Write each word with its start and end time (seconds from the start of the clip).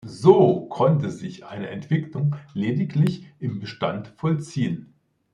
So 0.07 0.65
konnte 0.65 1.11
sich 1.11 1.45
eine 1.45 1.69
Entwicklung 1.69 2.35
lediglich 2.55 3.27
im 3.37 3.59
Bestand 3.59 4.07
vollziehen. 4.07 4.95